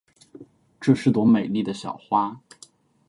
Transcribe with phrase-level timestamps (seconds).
[0.79, 2.41] 这是朵美丽的小花。